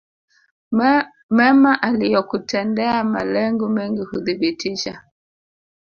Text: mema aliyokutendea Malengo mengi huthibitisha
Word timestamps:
mema 1.29 1.81
aliyokutendea 1.81 3.03
Malengo 3.03 3.69
mengi 3.69 4.01
huthibitisha 4.01 5.03